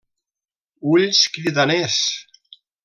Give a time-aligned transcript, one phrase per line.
[0.93, 2.01] Ulls cridaners.